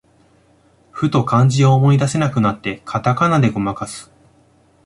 [0.91, 4.11] ふと漢字を思い出せなくなって、カタカナでごまかす